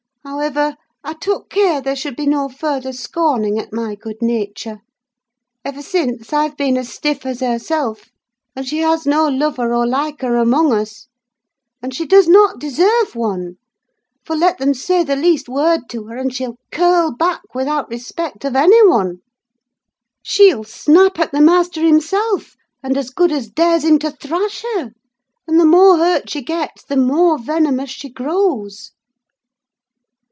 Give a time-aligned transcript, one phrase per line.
[0.23, 4.81] However, I took care there should be no further scorning at my good nature:
[5.65, 8.11] ever since, I've been as stiff as herself;
[8.55, 11.07] and she has no lover or liker among us:
[11.81, 13.55] and she does not deserve one;
[14.23, 18.45] for, let them say the least word to her, and she'll curl back without respect
[18.45, 19.17] of any one.
[20.21, 24.91] She'll snap at the master himself, and as good as dares him to thrash her;
[25.47, 28.91] and the more hurt she gets, the more venomous she grows."